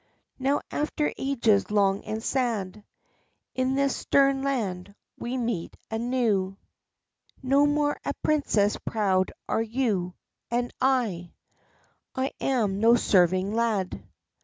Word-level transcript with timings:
Now 0.39 0.61
after 0.71 1.13
ages 1.15 1.69
long 1.69 2.03
and 2.05 2.23
sad, 2.23 2.83
in 3.53 3.75
this 3.75 3.95
stern 3.97 4.41
land 4.41 4.95
we 5.19 5.37
meet 5.37 5.77
anew; 5.91 6.57
No 7.43 7.67
more 7.67 7.99
a 8.03 8.15
princess 8.23 8.77
proud 8.83 9.31
are 9.47 9.61
you, 9.61 10.15
and 10.49 10.73
I 10.81 11.33
I 12.15 12.31
am 12.41 12.79
no 12.79 12.95
serving 12.95 13.53
lad. 13.53 14.03